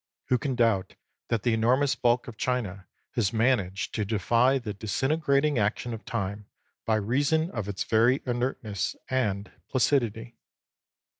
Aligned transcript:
Who 0.29 0.39
can 0.39 0.55
doubt 0.55 0.95
that 1.27 1.43
the 1.43 1.53
enormous 1.53 1.93
bulk 1.93 2.27
of 2.27 2.35
China 2.35 2.87
has 3.11 3.31
managed 3.31 3.93
to 3.93 4.03
defy 4.03 4.57
the 4.57 4.73
disintegrating 4.73 5.59
action 5.59 5.93
of 5.93 6.05
time 6.05 6.47
by 6.87 6.95
reason 6.95 7.51
of 7.51 7.69
its 7.69 7.83
very 7.83 8.23
inertness 8.25 8.95
and 9.11 9.51
placidity 9.69 10.37